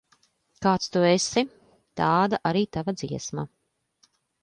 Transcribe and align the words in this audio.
Kāds 0.65 0.87
tu 0.95 1.03
esi, 1.09 1.45
tāda 2.03 2.43
arī 2.55 2.67
tava 2.79 2.97
dziesma. 3.01 3.51